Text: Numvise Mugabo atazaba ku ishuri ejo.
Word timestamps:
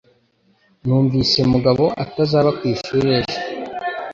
Numvise 0.85 1.39
Mugabo 1.51 1.83
atazaba 2.03 2.49
ku 2.57 2.63
ishuri 2.73 3.07
ejo. 3.19 3.37